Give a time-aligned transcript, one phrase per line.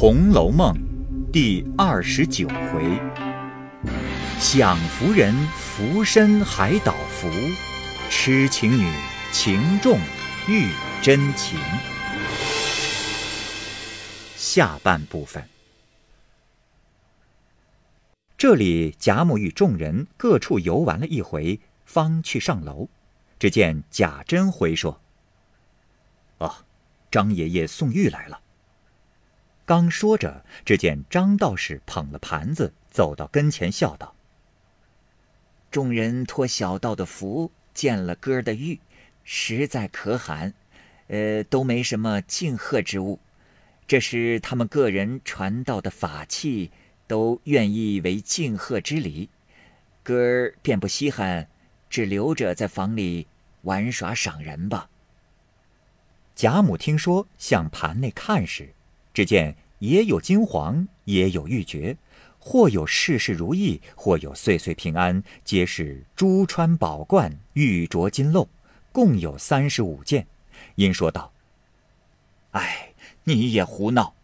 [0.00, 0.74] 红楼梦》
[1.30, 2.98] 第二十九回：
[4.38, 7.28] 享福人福身还倒福，
[8.08, 8.90] 痴情女
[9.30, 9.98] 情重
[10.48, 10.70] 遇
[11.02, 11.60] 真情。
[14.36, 15.46] 下半部分。
[18.38, 22.88] 这里贾母与众人各处游玩了一回，方去上楼。
[23.38, 24.98] 只见贾珍回说
[26.40, 26.64] ：“哦，
[27.10, 28.40] 张爷爷送玉来了。”
[29.70, 34.16] 刚说着，只见张道士捧了盘子走到跟前，笑道
[35.70, 38.80] ：“众人托小道的福，见了哥儿的玉，
[39.22, 40.54] 实在可罕。
[41.06, 43.20] 呃，都没什么敬贺之物，
[43.86, 46.72] 这是他们个人传道的法器，
[47.06, 49.30] 都愿意为敬贺之礼。
[50.02, 51.48] 哥儿便不稀罕，
[51.88, 53.28] 只留着在房里
[53.62, 54.90] 玩耍赏人吧。”
[56.34, 58.74] 贾母听说，向盘内看时。
[59.12, 61.96] 只见也有金黄，也有玉珏，
[62.38, 68.46] 或有事事如意，或有岁岁平安，皆是珠穿宝冠，玉镯金镂，
[68.92, 70.26] 共有三十五件。
[70.74, 71.32] 因说道
[72.52, 72.92] ：“哎，
[73.24, 74.14] 你也胡闹！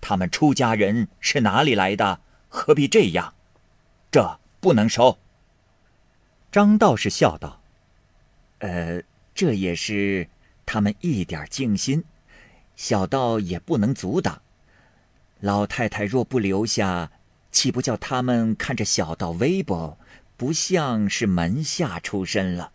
[0.00, 2.20] 他们出家人是哪里来的？
[2.48, 3.34] 何必这样？
[4.10, 5.18] 这不能收。”
[6.52, 7.62] 张道士笑道
[8.60, 9.02] ：“呃，
[9.34, 10.28] 这也是
[10.66, 12.04] 他们一点静心。”
[12.76, 14.42] 小道也不能阻挡。
[15.40, 17.10] 老太太若不留下，
[17.50, 19.98] 岂不叫他们看着小道微薄，
[20.36, 22.72] 不像是门下出身了？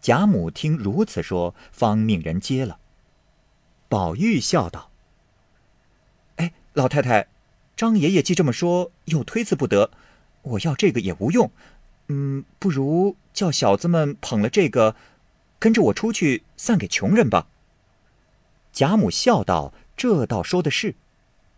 [0.00, 2.78] 贾母听如此说，方命人接了。
[3.88, 4.90] 宝玉笑道
[6.36, 7.28] ：“哎，老太太，
[7.76, 9.90] 张爷爷既这么说，又推辞不得。
[10.42, 11.50] 我要这个也无用，
[12.08, 14.96] 嗯，不如叫小子们捧了这个，
[15.58, 17.46] 跟着我出去散给穷人吧。”
[18.72, 20.94] 贾母笑道：“这倒说的是。”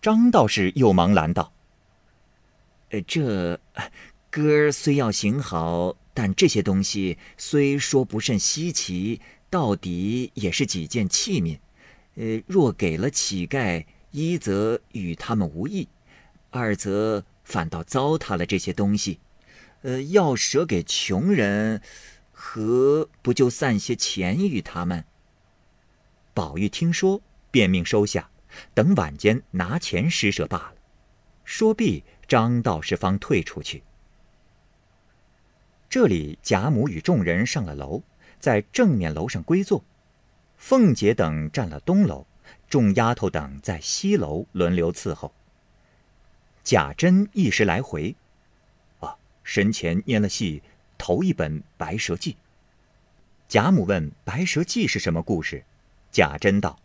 [0.03, 1.53] 张道士又忙拦道
[2.91, 3.61] ：“呃，这
[4.31, 11.59] 哥儿虽要行好，但这些东西虽说不甚稀奇，到底也是几件器皿。
[12.17, 15.87] 呃，若给了乞丐，一则与他们无益，
[16.51, 19.21] 二则反倒糟蹋了这些东西。
[19.83, 21.81] 呃，要舍给穷人，
[22.33, 25.05] 何不就散些钱与他们？”
[26.35, 27.21] 宝玉听说，
[27.51, 28.31] 便命收下，
[28.75, 30.75] 等晚间拿钱施舍罢了。
[31.45, 33.83] 说毕，张道士方退出去。
[35.91, 38.03] 这里贾母与众人上了楼，
[38.41, 39.85] 在正面楼上归坐，
[40.57, 42.27] 凤姐等占了东楼，
[42.71, 45.35] 众丫头等在西楼轮流伺候。
[46.65, 48.17] 贾珍一时来回，
[49.01, 50.63] 啊，神前念了戏
[50.97, 52.33] 头一本《白蛇记》。
[53.49, 55.63] 贾母问：“《白蛇记》是什么故事？”
[56.13, 56.79] 贾珍道：“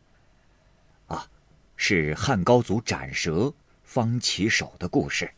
[1.08, 1.28] 啊，
[1.76, 5.30] 是汉高祖斩蛇方起手的故事。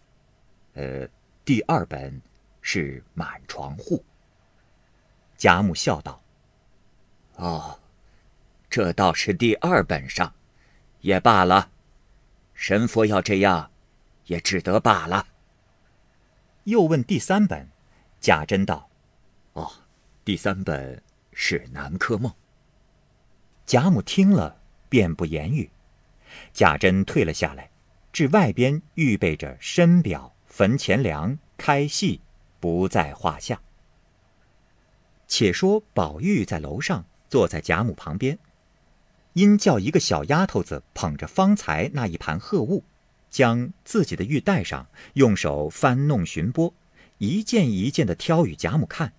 [0.76, 1.10] 呃，
[1.44, 2.22] 第二本
[2.62, 4.06] 是满床户。”
[5.36, 6.22] 贾母笑道
[7.38, 7.80] ：“哦，
[8.70, 10.32] 这倒是第二本上，
[11.02, 11.72] 也罢了。
[12.54, 13.72] 神佛要这样，
[14.26, 15.26] 也只得罢了。”
[16.66, 17.68] 又问第三本，
[18.22, 18.88] 贾珍道
[19.54, 19.72] ：“哦，
[20.24, 21.02] 第三本
[21.34, 22.32] 是南柯梦。”
[23.70, 24.58] 贾母听了，
[24.90, 25.70] 便不言语。
[26.52, 27.70] 贾珍退了下来，
[28.12, 32.20] 至外边预备着深表、焚钱粮、开戏，
[32.60, 33.62] 不在话下。
[35.28, 38.40] 且说宝玉在楼上坐在贾母旁边，
[39.34, 42.84] 因叫一个小丫头子捧着方才那一盘贺物，
[43.30, 46.74] 将自己的玉带上，用手翻弄寻拨，
[47.20, 49.14] 一件一件的挑与贾母看。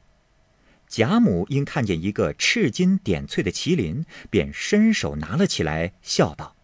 [0.91, 6.57] 贾母因看见一个赤金点翠的麒麟，便伸手拿了起来，笑道：“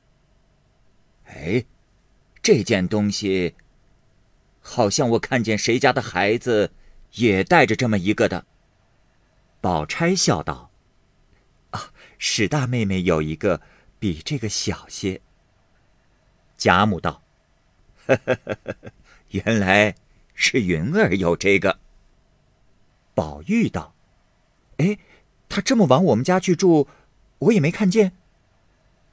[1.27, 1.65] 哎，
[2.43, 3.55] 这件东西，
[4.61, 6.73] 好像我看见谁家的孩子
[7.13, 8.45] 也带着这么一个的。”
[9.63, 10.73] 宝钗笑道
[11.71, 13.63] ：“啊，史大妹妹有一个，
[14.01, 15.21] 比这个小些。”
[16.59, 17.23] 贾母道
[18.09, 18.77] ：“呵呵呵，
[19.31, 19.95] 原来
[20.35, 21.79] 是云儿有这个。”
[23.15, 23.95] 宝玉道。
[24.79, 24.99] 哎，
[25.49, 26.89] 他这么往我们家去住，
[27.39, 28.13] 我也没看见。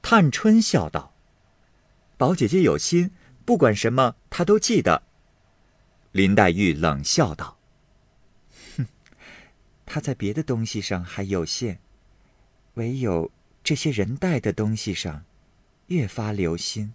[0.02, 1.14] 探春笑道
[2.18, 3.10] ：“宝姐姐有心，
[3.44, 5.02] 不管什么，她都记得。”
[6.12, 7.58] 林黛玉冷笑道
[8.76, 8.86] ：“哼，
[9.86, 11.78] 他在别的东西上还有限，
[12.74, 13.30] 唯有
[13.62, 15.24] 这些人带的东西上，
[15.86, 16.92] 越发留心。”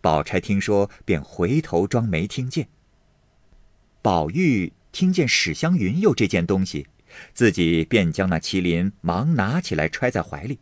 [0.00, 2.68] 宝钗听说，便回头装没听见。
[4.00, 6.86] 宝玉听见史湘云有这件东西。
[7.34, 10.58] 自己便将那麒麟忙拿起来揣在怀里，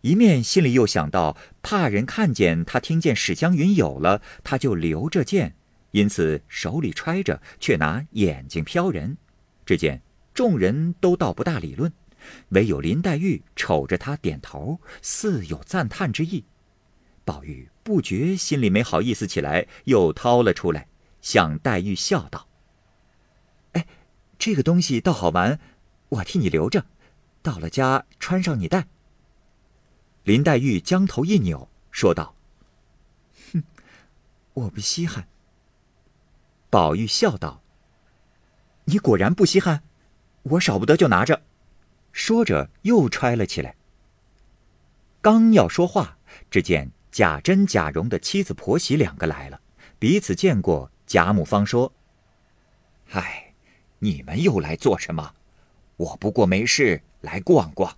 [0.00, 5.54] 一面心里又想到怕人看见他听见史湘云有了，他就留着剑，
[5.90, 9.16] 因此手里揣着，却拿眼睛瞟人。
[9.66, 10.02] 只见
[10.32, 11.92] 众人都倒不大理论，
[12.48, 16.44] 唯有林黛玉瞅着他点头，似有赞叹之意。
[17.24, 20.88] 宝玉不觉心里没好意思起来，又掏了出来，
[21.20, 22.48] 向黛玉笑道：“，
[24.40, 25.60] 这个东西倒好玩，
[26.08, 26.86] 我替你留着，
[27.42, 28.88] 到了家穿上你戴。”
[30.24, 32.34] 林黛玉将头一扭，说道
[33.52, 33.62] ：“哼，
[34.54, 35.28] 我不稀罕。”
[36.70, 37.62] 宝玉笑道
[38.86, 39.82] ：“你果然不稀罕，
[40.42, 41.42] 我少不得就拿着。”
[42.12, 43.76] 说着又揣了起来。
[45.20, 46.16] 刚要说话，
[46.50, 49.60] 只见贾珍、贾蓉的妻子婆媳两个来了，
[49.98, 51.92] 彼此见过，贾母方说
[53.12, 53.49] ：“唉，
[54.00, 55.34] 你们又来做什么？
[55.96, 57.96] 我不过没事来逛逛。”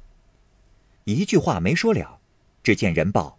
[1.04, 2.20] 一句话没说了，
[2.62, 3.38] 只见人报：“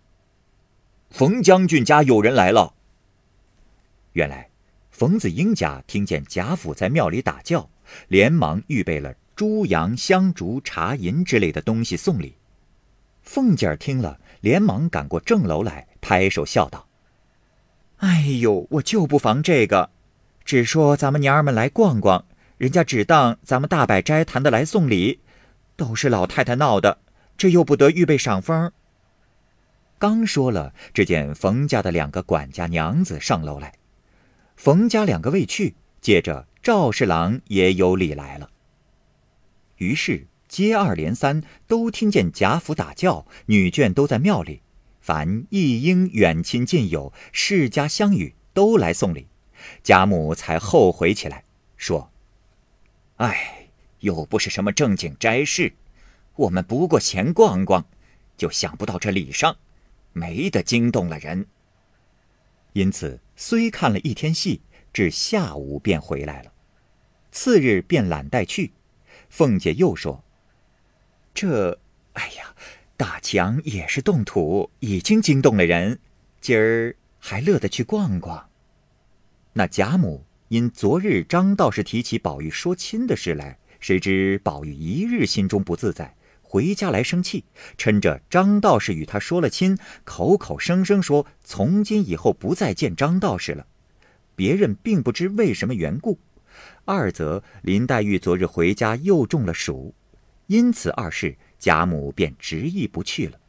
[1.11, 2.73] 冯将军家有人来了。”
[4.13, 4.49] 原来，
[4.91, 7.69] 冯子英家听见贾府在庙里打叫，
[8.09, 12.35] 连忙预备了猪羊香烛茶银之类的东西送礼。
[13.21, 16.87] 凤姐儿听了，连忙赶过正楼来，拍手笑道
[17.99, 19.89] ：“哎呦，我就不防这个，
[20.43, 22.25] 只说咱们娘儿们来逛逛，
[22.57, 25.19] 人家只当咱们大摆斋坛的来送礼，
[25.75, 26.99] 都是老太太闹的。”
[27.35, 28.71] 这又不得预备赏风。
[29.97, 33.73] 刚说了，只见冯家的两个管家娘子上楼来，
[34.55, 38.51] 冯家两个未去，接着赵侍郎也有礼来了。
[39.77, 44.61] 于是接二连三，都听见贾府打轿，女眷都在庙里，
[45.01, 49.27] 凡一应远亲近友、世家乡语都来送礼。
[49.81, 51.43] 贾母才后悔起来，
[51.77, 52.11] 说
[53.17, 53.69] ：“哎，
[53.99, 55.73] 又不是什么正经斋事。”
[56.35, 57.85] 我们不过闲逛逛，
[58.35, 59.55] 就想不到这礼上，
[60.13, 61.45] 没得惊动了人。
[62.73, 64.61] 因此，虽看了一天戏，
[64.91, 66.51] 至下午便回来了。
[67.31, 68.73] 次日便懒带去。
[69.29, 70.23] 凤姐又说
[71.35, 71.79] ：“这，
[72.13, 72.55] 哎呀，
[72.97, 75.99] 大强也是动土，已经惊动了人，
[76.41, 78.49] 今儿还乐得去逛逛。”
[79.53, 86.15] 那贾母因昨日张道士提起宝玉说亲的事来，谁知宝玉一日心中不自在。
[86.43, 87.43] 回家来生气，
[87.75, 93.65] 趁着张道士与他说了亲，口口声声说从今以后不再见张道士了。
[94.35, 96.19] 别人并不知为什么缘故。
[96.85, 99.95] 二则林黛玉昨日回家又中了暑，
[100.45, 103.39] 因此二事贾母便执意不去了。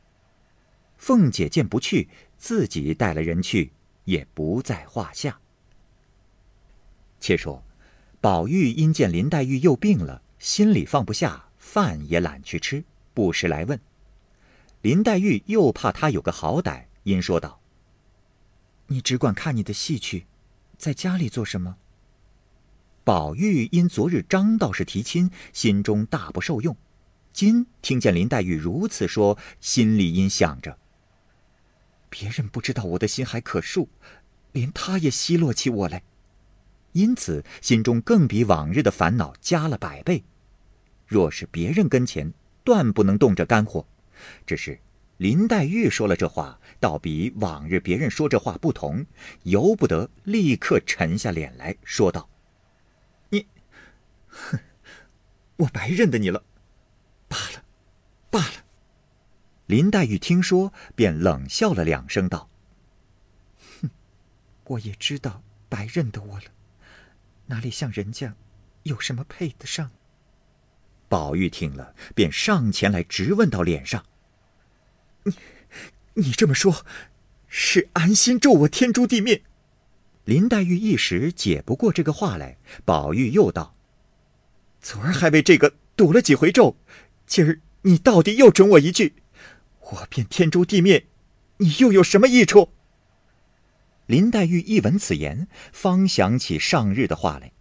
[0.97, 2.09] 凤姐见不去，
[2.39, 3.73] 自己带了人去，
[4.05, 5.39] 也不在话下。
[7.25, 7.65] 且说，
[8.21, 12.85] 宝玉因见林黛玉又病了，心里放不下，饭也懒去吃。
[13.15, 13.81] 不时来问，
[14.82, 17.62] 林黛玉又怕他有个好歹，因说道
[18.88, 20.26] ：“你只管看你的戏去，
[20.76, 21.79] 在家里做什么？”
[23.05, 26.77] 宝玉因昨日张道士提亲，心中大不受用，
[27.32, 30.77] 今听见林黛玉如此说，心里因想着：
[32.11, 33.88] 别人不知道我的心还可恕，
[34.53, 36.03] 连他也奚落起我来，
[36.94, 40.25] 因此心中更比往日的烦恼加了百倍。
[41.06, 42.32] 若是别人跟前，
[42.64, 43.87] 断不能动这干货，
[44.46, 44.81] 只是
[45.19, 49.05] 林黛玉说了这话，倒比往日别人说这话不同，
[49.43, 52.29] 由不得立刻沉下脸来说道
[53.31, 53.46] ：“你，
[54.29, 54.58] 哼，
[55.56, 56.43] 我白认得你了，
[57.29, 57.63] 罢了，
[58.31, 58.65] 罢了。”
[59.67, 62.48] 林黛玉听说，便冷笑了两声，道
[63.82, 63.91] ：“哼，
[64.65, 66.44] 我也知道白认得我了，
[67.46, 68.34] 哪里像人家
[68.84, 69.91] 有什么配得上？”
[71.08, 74.05] 宝玉听了，便上前来直问到脸上
[75.24, 75.34] ：“你，
[76.15, 76.84] 你这么说，
[77.46, 79.43] 是安心咒我天诛地灭？”
[80.24, 82.56] 林黛玉一时解不过这个话来。
[82.84, 83.77] 宝玉又道
[84.81, 86.77] ：“昨儿还为这个赌了几回咒，
[87.27, 89.15] 今儿你到底又准我一句，
[89.81, 91.06] 我便天诛地灭，
[91.58, 92.72] 你又有什么益处？”
[94.06, 97.53] 林黛玉一闻此言，方想起上日的话来，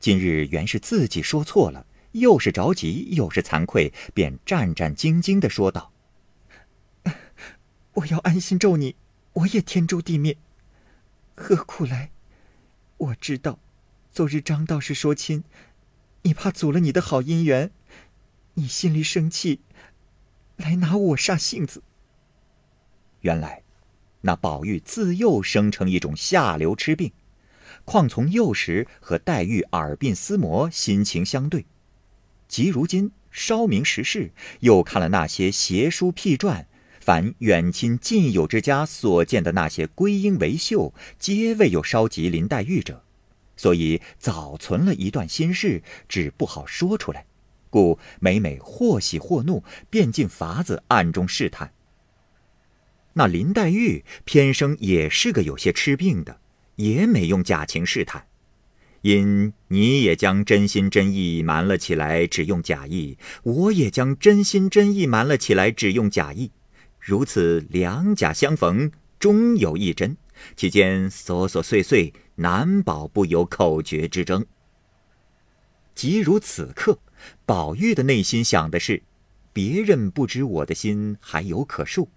[0.00, 1.86] 今日原是自己说错了。
[2.12, 5.92] 又是着急，又是惭愧，便战战兢兢的说道
[7.92, 8.96] ：“我要安心咒你，
[9.34, 10.38] 我也天诛地灭。
[11.34, 12.10] 何苦来？
[12.96, 13.58] 我知道，
[14.10, 15.44] 昨日张道士说亲，
[16.22, 17.70] 你怕阻了你的好姻缘，
[18.54, 19.60] 你心里生气，
[20.56, 21.82] 来拿我煞性子。
[23.20, 23.62] 原来，
[24.26, 27.12] 那宝玉自幼生成一种下流痴病，
[27.84, 31.64] 况从幼时和黛玉耳鬓厮磨，心情相对。”
[32.48, 36.66] 即如今稍明时事，又看了那些邪书僻传，
[37.00, 43.04] 凡远亲近友之家所见的那些归英为秀，皆未有烧及林黛玉者，
[43.56, 47.26] 所以早存了一段心事，只不好说出来，
[47.70, 51.72] 故每每或喜或怒，便尽法子暗中试探。
[53.18, 56.38] 那林黛玉偏生也是个有些吃病的，
[56.74, 58.26] 也没用假情试探。
[59.00, 66.50] 因你也将真心真意瞒了起来，只用假意；我也将真心真意瞒了起来，只用假意。
[67.00, 70.14] 如此两假相逢，终有一真。
[70.54, 74.44] 其间琐琐碎碎，难保不有口诀之争。
[75.94, 76.98] 即如此刻，
[77.46, 79.02] 宝玉的内心想的是：
[79.54, 82.08] 别人不知我的心还有可恕，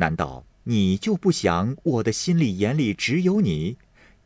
[0.00, 3.76] 难道你就不想我的心里眼里只有你？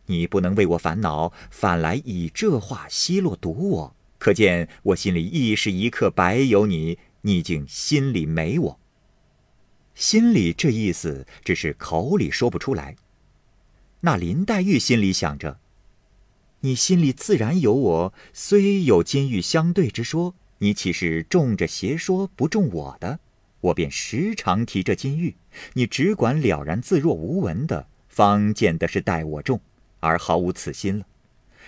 [0.06, 8.78] 你不能为我烦恼，反来以这话奚落毒我，可见我心里一时一刻白有你，你竟心里没我。
[9.94, 12.96] 心里这意思，只是口里说不出来。
[14.00, 15.58] 那林黛玉心里想着：
[16.60, 23.20] 你心里自然有我，虽有金玉相对之说，你岂是重着邪说不重我的？
[23.62, 25.34] 我便时常提这金玉，
[25.72, 29.60] 你只管了然自若无闻的，方见得是待我重。
[30.00, 31.06] 而毫无此心了，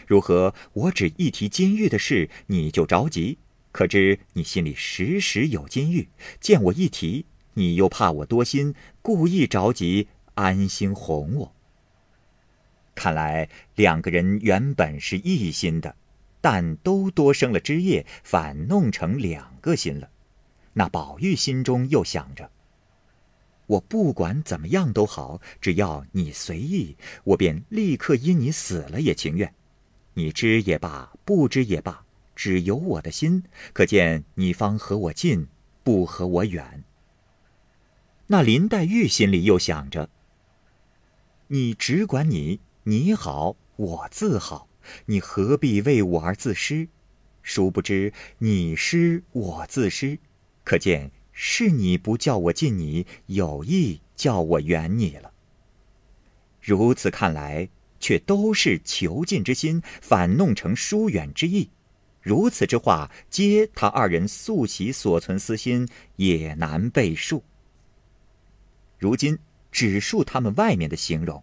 [0.09, 0.55] 如何？
[0.73, 3.39] 我只一提金玉的事，你就着急？
[3.71, 6.09] 可知你心里时时有金玉，
[6.41, 11.55] 见我一提，你又怕我多心，故意着急，安心哄我。
[12.97, 15.95] 看来两个人原本是一心的，
[16.41, 20.11] 但都多生了枝叶，反弄成两个心了。
[20.75, 22.51] 那宝玉心中又想着。
[23.67, 29.55] 我不管怎么样都好，只要你随意，我便立刻因你死了也情愿。
[30.13, 32.05] 你知也罢，不知也罢，
[32.37, 33.43] 只有我的心。
[33.73, 35.49] 可见你方和我近，
[35.83, 36.85] 不和我远。
[38.27, 40.11] 那林黛玉心里又想着：
[41.49, 44.69] 你只管你，你好，我自好，
[45.07, 46.89] 你何必为我而自失？
[47.43, 50.19] 殊不知你失我自失，
[50.65, 51.13] 可见。
[51.37, 55.33] 是你不叫我近你，有意叫我远你了。
[56.63, 57.69] 如此看来，
[57.99, 61.71] 却都是求近之心，反弄成疏远之意。
[62.23, 67.43] 如此之话，皆他二人素习所存私心，也难背述。
[68.97, 69.37] 如今
[69.73, 71.43] 只述他们外面的形容，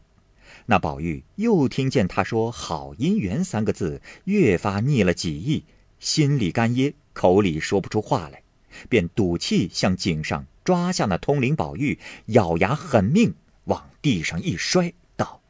[0.67, 5.65] 那宝玉又听见他说“好姻缘”三个字，越发腻了几意，
[5.99, 8.40] 心里干噎，口里说不出话来。
[8.89, 13.35] 便赌气向井上抓下那通灵宝玉，咬牙狠命
[13.65, 15.41] 往地上一摔，道：“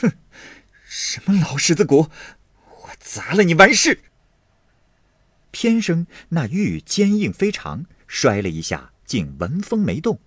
[0.00, 0.12] 哼，
[0.84, 2.08] 什么老狮子骨，
[2.82, 4.00] 我砸了你完事！”
[5.52, 10.20] 偏生那玉坚硬非常，摔了一下，竟纹风没动。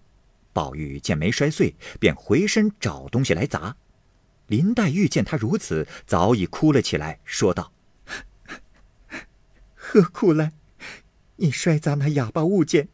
[0.51, 3.75] 宝玉见没摔碎，便回身找东西来砸。
[4.47, 7.71] 林黛玉见他如此，早已哭了起来，说道
[9.73, 10.51] ：“何苦来？”
[11.37, 12.89] 你摔砸那哑巴物件，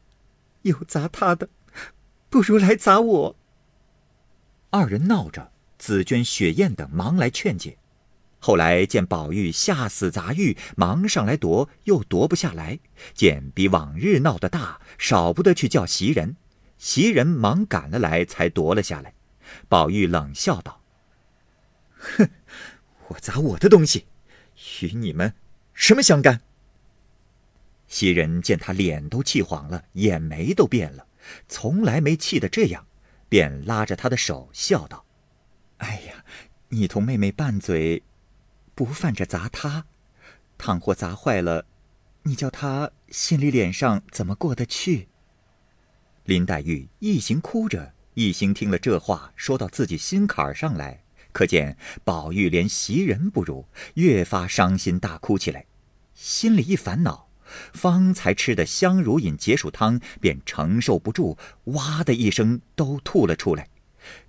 [0.63, 1.50] 又砸他的，
[2.29, 3.36] 不如来砸我。
[4.69, 7.77] 二人闹着，紫娟、雪雁等忙来劝解。
[8.39, 12.79] 后来见宝玉吓死砸玉，忙上来夺，又夺不下来。
[13.13, 16.38] 见比往日闹得大，少不得去叫袭人。
[16.77, 19.13] 袭人忙赶了来，才夺了下来。
[19.67, 20.81] 宝玉冷笑道
[22.00, 22.29] ：“哼，
[23.10, 24.05] 我砸我的东西，
[24.81, 25.34] 与你们
[25.74, 26.41] 什么相干？”
[27.89, 31.05] 袭人见他脸都气黄了，眼眉都变了，
[31.48, 32.86] 从来没气得这样，
[33.27, 35.03] 便拉着他的手笑道
[35.77, 36.24] ：“哎呀，
[36.69, 38.03] 你同妹妹拌嘴，
[38.75, 39.88] 不犯着砸他，
[40.58, 41.65] 倘或砸坏了，
[42.24, 45.10] 你叫他心里脸上怎么过得去？”
[46.25, 53.65] 林黛玉一行哭着，一行听了这话说到自己心坎上来，可见宝玉连袭人不如，
[53.96, 55.65] 越发伤心大哭起来，
[56.13, 57.28] 心里一烦恼。
[57.73, 63.67] 方才吃的香如饮解暑汤，便承受不住，哇的一声都吐了出来。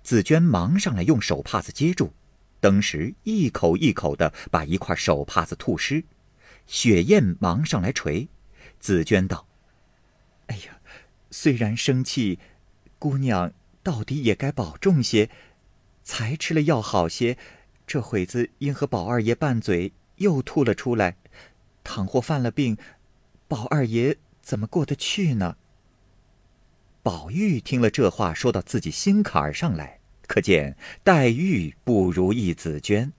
[0.03, 2.13] 紫娟忙上来用手帕子接住，
[2.59, 6.03] 登时一口一口的把一块手帕子吐湿。
[6.67, 8.27] 雪雁忙上来捶，
[8.79, 9.47] 紫娟道
[10.47, 10.79] ：“哎呀，
[11.31, 12.37] 虽然生气，
[12.99, 13.51] 姑娘
[13.81, 15.29] 到底也该保重些，
[16.03, 17.37] 才吃了药好些。
[17.87, 21.17] 这会子因和宝二爷拌嘴，又吐了出来。
[21.83, 22.77] 倘或犯了病。”
[23.51, 25.57] 宝二爷怎么过得去呢？
[27.03, 33.11] 宝玉听了这话，说到自己心坎儿上来，可见黛玉不如意紫娟。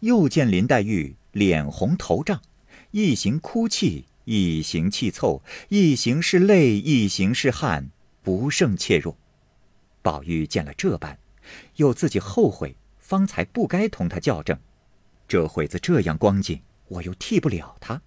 [0.00, 2.42] 又见林黛玉脸红头胀，
[2.90, 7.88] 一行哭泣，一行气凑，一行是泪，一行是汗，
[8.22, 9.16] 不胜怯弱。
[10.02, 11.18] 宝玉见了这般，
[11.76, 14.60] 又自己后悔方才不该同他较正，
[15.26, 18.02] 这会子这样光景，我又替不了他，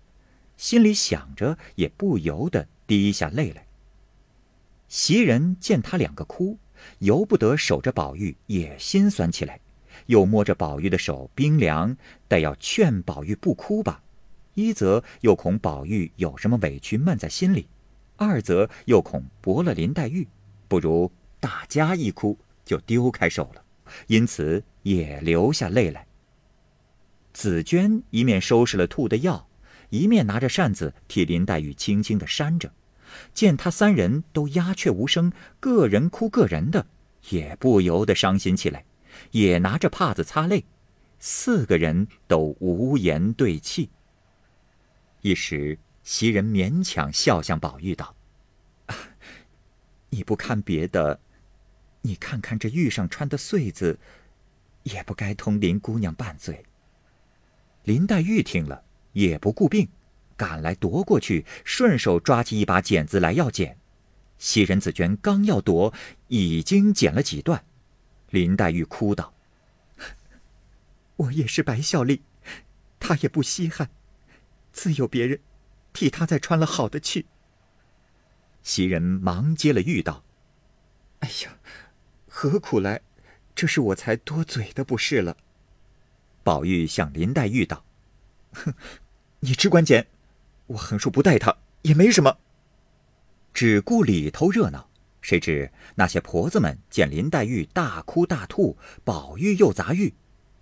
[0.58, 3.66] 心里想着，也不由得滴下泪来。
[4.88, 6.58] 袭人见他两个哭，
[7.00, 9.60] 由不得守着宝玉，也心酸起来，
[10.06, 14.04] 又摸着宝玉的手冰凉，待要劝宝玉不哭吧。
[14.54, 17.68] 一则又恐宝玉有什么委屈闷在心里，
[18.18, 20.28] 二则又恐驳了林黛玉，
[20.68, 23.64] 不如大家一哭就丢开手了，
[24.06, 26.06] 因此也流下泪来。
[27.34, 29.48] 紫娟一面收拾了吐的药，
[29.94, 32.74] 一面拿着扇子替林黛玉轻轻的扇着。
[33.32, 36.88] 见他三人都鸦雀无声，个人哭个人的，
[37.30, 38.84] 也不由得伤心起来，
[39.30, 40.66] 也拿着帕子擦泪，
[41.20, 43.92] 四个人都无言对泣。
[45.22, 48.16] 一时，袭人勉强笑向宝玉道
[50.10, 51.20] ：“你不看别的，
[52.02, 54.00] 你看看这玉上穿的穗子，
[54.82, 56.66] 也不该同林姑娘拌嘴。”
[57.86, 59.88] 林黛玉听了，也不顾病。
[60.36, 63.78] 赶来夺过去，顺手抓起一把剪子来要剪。
[64.38, 65.94] 袭人、紫娟刚要夺，
[66.28, 67.64] 已经剪了几段。
[68.30, 69.34] 林黛玉哭道
[71.16, 72.24] ：“我也是白孝利，
[73.00, 73.90] 他也不稀罕，
[74.74, 75.40] 自有别人
[75.94, 77.28] 替他再穿了好的去。”
[78.64, 80.24] 袭人忙接了玉道
[81.20, 81.58] ：“哎呀，
[82.28, 83.02] 何苦来？
[83.56, 85.38] 这是我才多嘴的不是了。”
[86.44, 87.86] 宝玉向林黛玉道
[88.52, 88.74] ：“哼，
[89.44, 90.08] 你只管捡。”
[90.68, 92.38] 我横竖不带他也没什么，
[93.54, 94.90] 只顾里头热闹。
[95.22, 100.14] 谁知那些婆子们见林黛玉大哭大吐，宝玉又砸玉，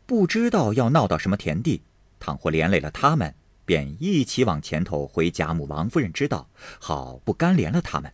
[0.06, 1.84] 不知道要闹到什么田地。
[2.20, 3.34] 倘或连累了他们，
[3.66, 8.12] 便一起往前头回贾母、王夫人知道，好不干连了他们。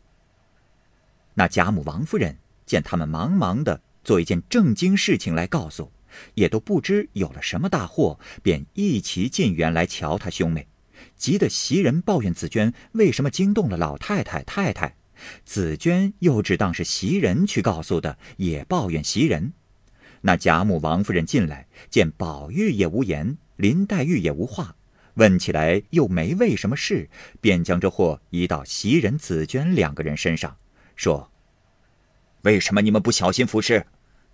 [1.34, 5.92] 那贾母、王夫人见他们忙忙的做一件正经事情来告诉，
[6.36, 10.68] 也都不知有了什么大祸，便一齐进园来瞧他兄妹。
[11.16, 14.96] 急得袭人抱怨紫娟为什么惊动了老太太太太，
[15.46, 19.54] 紫娟又只当是袭人去告诉的，也抱怨袭人。
[20.22, 24.76] 那贾母、王夫人进来，见宝玉也无言，林黛玉也无话，
[25.14, 30.58] 问起来又没为什么事，便将这祸移到袭人、紫娟两个人身上，
[30.96, 31.32] 说
[32.42, 33.86] ：“为什么你们不小心服侍？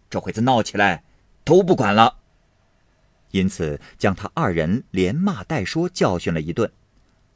[0.09, 1.03] 这会子闹起来，
[1.43, 2.19] 都不管了。”
[3.31, 6.71] 因此，将他二人连骂带说教训了一顿，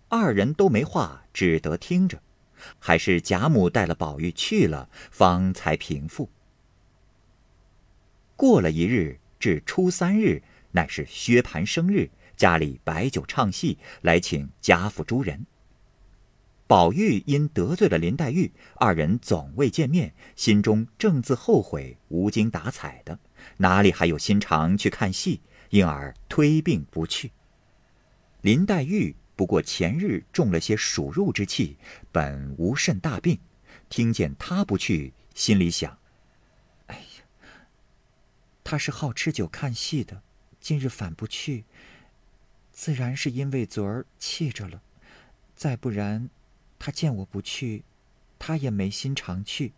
[0.10, 2.22] 二人都没话，只得听着。
[2.80, 6.30] 还是贾母带了宝玉去了，方才平复。
[8.36, 10.42] 过了一日，至初三日，
[10.72, 15.46] 乃是薛蟠生日，家里摆酒唱戏，来请贾府诸人。
[16.68, 23.20] 宝玉因得罪了林黛玉，二人总未见面，心中正自后悔，无精打采的，
[23.58, 25.42] 哪里还有心肠去看戏？
[25.70, 27.32] 因而推病不去。
[28.42, 31.78] 林黛玉不过前日中了些暑入之气，
[32.12, 33.40] 本无甚大病。
[33.90, 35.98] 听见他不去，心里想
[36.88, 37.24] ：“哎呀，
[38.64, 40.22] 他是好吃酒看戏的，
[40.60, 41.66] 今日反不去，
[42.72, 44.82] 自然是因为昨儿气着了。
[45.56, 46.30] 再不然，
[46.78, 47.84] 他见我不去，
[48.38, 49.74] 他也没心常去。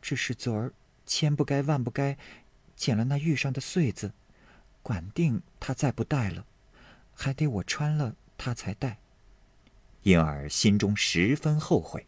[0.00, 0.72] 只是昨儿
[1.08, 2.16] 千不该万不该，
[2.76, 4.12] 捡了那玉上的穗子。”
[4.80, 6.46] 管定他再不戴了，
[7.12, 8.98] 还得我穿了他才戴，
[10.02, 12.06] 因而心中十分后悔。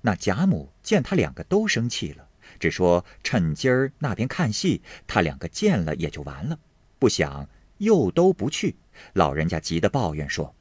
[0.00, 6.58] 那贾母见他两个都生气了，只说趁今儿那边看戏，他两个见了也就完了。
[6.98, 8.74] 不想又都不去，
[9.12, 10.56] 老人家急得抱怨说：“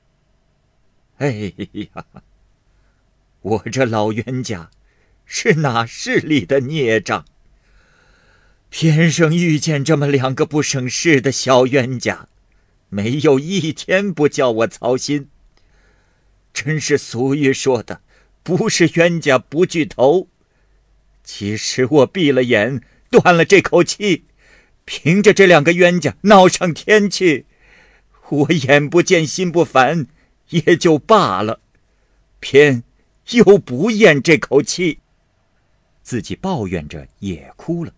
[1.17, 2.05] 哎呀，
[3.41, 4.69] 我这老冤家
[5.27, 7.25] 是哪势里的孽障？”
[8.69, 12.27] 偏生遇见这么两个不省事的小冤家，
[12.89, 15.29] 没有一天不叫我操心。
[16.53, 18.01] 真是俗语说的，
[18.43, 20.27] 不是冤家不聚头。
[21.23, 24.25] 其实我闭了眼，断了这口气，
[24.85, 27.45] 凭着这两个冤家闹上天去，
[28.29, 30.07] 我眼不见心不烦
[30.49, 31.61] 也就罢了，
[32.39, 32.83] 偏
[33.31, 34.99] 又不咽这口气，
[36.07, 37.93] 自己抱怨着也哭了。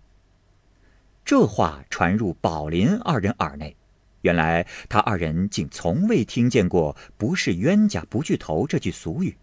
[1.23, 3.75] 这话传入宝林二人耳内，
[4.21, 9.37] 原来他二人竟从未听见过“不是冤家不聚头”这句俗语。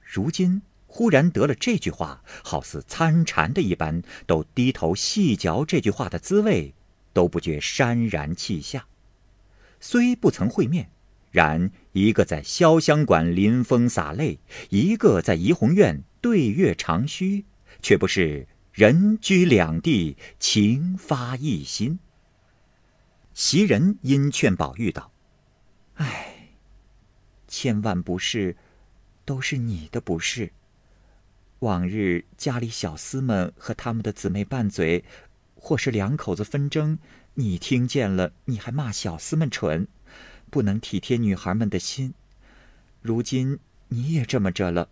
[0.00, 6.72] 如今忽然得了这句话，好似参禅的一般，都低头细嚼这句话的滋味，
[7.12, 8.86] 都不觉潸然泣下。
[9.80, 10.88] 虽不曾会面，
[11.30, 14.38] 然一个在潇湘馆临风洒泪，
[14.70, 17.44] 一个在怡红院对月长吁，
[17.82, 21.98] 却不是人居两地，情发一心。
[23.34, 25.12] 袭人因劝宝玉道
[25.96, 26.48] ：“哎，
[27.48, 28.56] 千万不是，
[29.24, 30.52] 都是你的不是。
[31.58, 35.04] 往日家里小厮们和他们的姊妹拌嘴，
[35.54, 36.98] 或是两口子纷争，
[37.34, 39.86] 你听见了，你还骂小厮们蠢，
[40.50, 42.14] 不能体贴女孩们的心。
[43.00, 44.88] 如今你也这么着了。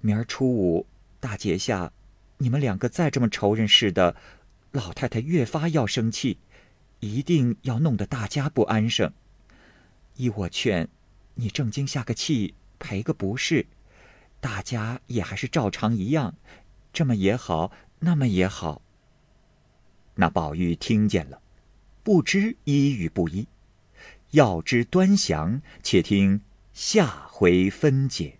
[0.00, 0.86] 明儿初五
[1.22, 1.92] 大节下，
[2.38, 4.16] 你们两个再这么仇人似的，
[4.72, 6.38] 老太太越发要生气。”
[6.98, 9.12] 一定要弄得大家不安生。
[10.14, 10.88] 依我劝，
[11.34, 13.66] 你正经下个气，赔个不是，
[14.40, 16.36] 大家也还是照常一样，
[16.92, 18.82] 这么也好，那么也好。
[20.14, 21.40] 那宝玉听见了，
[22.04, 23.48] 不知一与不一。
[24.30, 26.40] 要知端详，且听
[26.72, 28.38] 下回分解。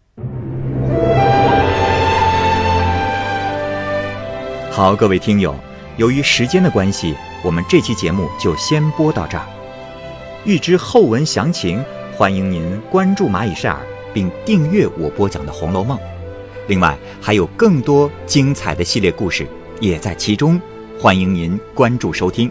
[4.74, 5.54] 好，各位听友，
[5.98, 7.14] 由于时间的关系。
[7.44, 9.44] 我们这期节目就先播到这儿。
[10.46, 11.84] 欲知后文详情，
[12.16, 13.80] 欢迎您关注蚂蚁晒尔，
[14.14, 15.98] 并订阅我播讲的《红楼梦》。
[16.68, 19.46] 另外，还有更多精彩的系列故事
[19.78, 20.58] 也在其中，
[20.98, 22.50] 欢迎您关注收听。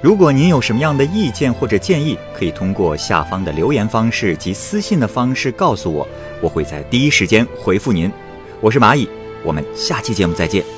[0.00, 6.06] 如果您有什么样的意见或者建议，可以通过下方的留言方式及私信的方式告诉我，
[6.40, 8.08] 我会在第一时间回复您。
[8.60, 9.08] 我是蚂蚁，
[9.42, 10.75] 我们下期节目再见。